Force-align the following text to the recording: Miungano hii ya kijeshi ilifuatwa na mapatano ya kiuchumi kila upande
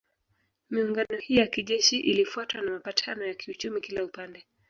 Miungano 0.69 1.17
hii 1.19 1.35
ya 1.35 1.47
kijeshi 1.47 1.97
ilifuatwa 1.99 2.61
na 2.61 2.71
mapatano 2.71 3.23
ya 3.25 3.33
kiuchumi 3.33 3.81
kila 3.81 4.03
upande 4.03 4.45